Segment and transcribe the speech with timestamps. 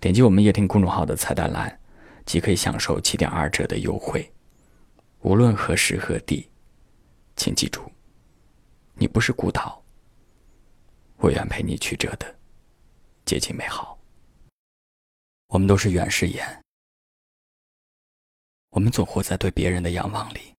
[0.00, 1.80] 点击我们夜听公众号的菜单栏，
[2.24, 4.32] 即可以享受七点二折的优惠。
[5.20, 6.48] 无论何时何地，
[7.34, 7.90] 请记住，
[8.94, 9.82] 你不是孤岛。
[11.16, 12.38] 我愿陪你曲折的
[13.24, 13.98] 接近美好。
[15.48, 16.62] 我们都是远视眼，
[18.68, 20.54] 我们总活在对别人的仰望里；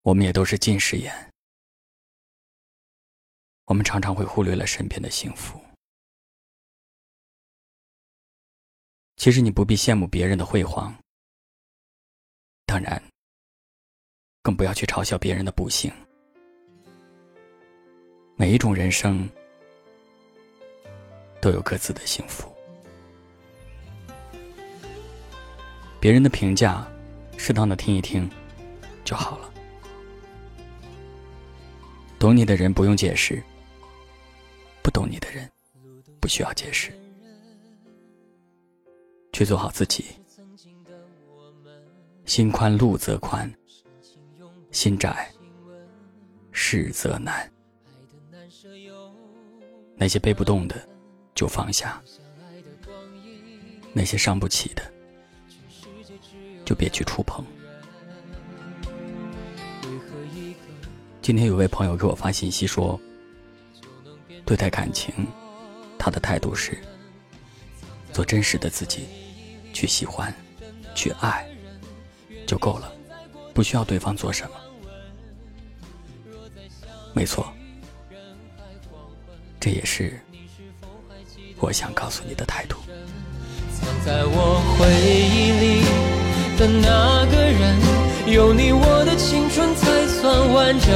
[0.00, 1.30] 我们也都是近视眼，
[3.66, 5.60] 我们常常会忽略了身边的幸福。
[9.18, 10.94] 其实你不必羡慕别人的辉煌，
[12.64, 13.02] 当然，
[14.42, 15.92] 更不要去嘲笑别人的不幸。
[18.36, 19.28] 每一种人生
[21.40, 22.48] 都有各自的幸福，
[25.98, 26.86] 别人的评价，
[27.36, 28.30] 适当的听一听
[29.04, 29.52] 就好了。
[32.20, 33.42] 懂你的人不用解释，
[34.80, 35.50] 不懂你的人
[36.20, 36.92] 不需要解释。
[39.38, 40.04] 去做好自己，
[42.24, 43.48] 心宽路则宽，
[44.72, 45.32] 心窄
[46.50, 47.48] 事则难。
[49.96, 50.74] 那些背不动的
[51.36, 52.02] 就放下，
[53.92, 54.82] 那些伤不起的
[56.64, 57.46] 就别去触碰。
[61.22, 63.00] 今天有位朋友给我发信息说，
[64.44, 65.14] 对待感情，
[65.96, 66.76] 他的态度是
[68.12, 69.06] 做真实的自己。
[69.78, 70.34] 去喜欢，
[70.92, 71.46] 去爱，
[72.48, 72.92] 就够了，
[73.54, 74.56] 不需要对方做什么。
[77.12, 77.46] 没错，
[79.60, 80.20] 这也是
[81.60, 82.76] 我想告诉你的态度。
[83.72, 85.84] 藏在我回忆里
[86.58, 87.78] 的那个人，
[88.34, 90.90] 有你我的青春才算完整。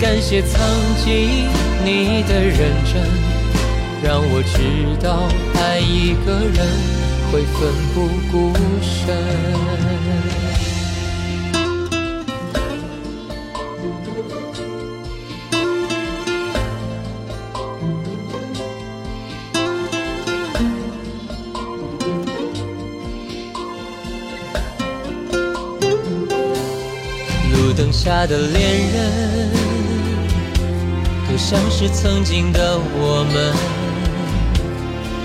[0.00, 0.60] 感谢曾
[1.04, 1.48] 经
[1.84, 3.02] 你的认真，
[4.04, 5.26] 让我知道
[5.60, 7.00] 爱一个人。
[7.32, 8.52] 会奋不顾
[8.82, 9.16] 身。
[27.52, 28.60] 路灯下的恋
[28.92, 29.50] 人，
[31.28, 33.54] 都像是曾经的我们，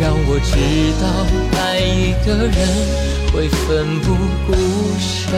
[0.00, 0.54] 让我知
[1.02, 1.08] 道
[1.58, 2.56] 爱一个人
[3.32, 4.14] 会奋不
[4.46, 4.52] 顾
[4.96, 5.28] 身，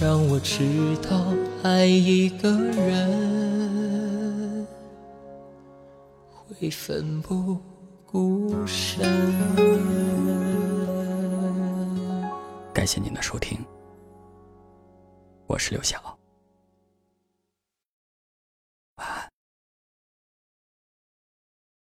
[0.00, 0.58] 让我知
[1.08, 1.32] 道
[1.62, 4.66] 爱一个人
[6.58, 7.56] 会奋不
[8.04, 9.08] 顾身。
[12.72, 13.56] 感谢您的收听，
[15.46, 16.18] 我是刘晓。